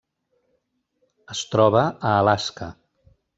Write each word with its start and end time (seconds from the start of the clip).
Es 1.35 1.43
troba 1.51 1.83
a 1.91 2.15
Alaska. 2.23 2.71